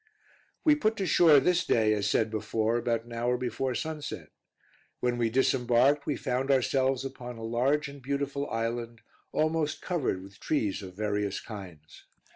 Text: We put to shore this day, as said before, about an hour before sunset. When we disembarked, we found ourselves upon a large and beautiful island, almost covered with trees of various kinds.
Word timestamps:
We 0.63 0.73
put 0.73 0.97
to 0.97 1.05
shore 1.05 1.39
this 1.39 1.63
day, 1.63 1.93
as 1.93 2.09
said 2.09 2.31
before, 2.31 2.77
about 2.77 3.05
an 3.05 3.13
hour 3.13 3.37
before 3.37 3.75
sunset. 3.75 4.29
When 4.99 5.15
we 5.19 5.29
disembarked, 5.29 6.07
we 6.07 6.15
found 6.15 6.49
ourselves 6.49 7.05
upon 7.05 7.37
a 7.37 7.43
large 7.43 7.87
and 7.87 8.01
beautiful 8.01 8.49
island, 8.49 9.01
almost 9.31 9.79
covered 9.83 10.23
with 10.23 10.39
trees 10.39 10.81
of 10.81 10.95
various 10.95 11.39
kinds. 11.39 12.05